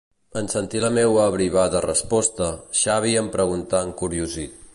En 0.39 0.47
sentir 0.53 0.79
la 0.83 0.89
meua 0.95 1.27
abrivada 1.31 1.83
resposta, 1.87 2.49
Xavi 2.81 3.17
em 3.23 3.31
preguntà 3.37 3.85
encuriosit. 3.91 4.63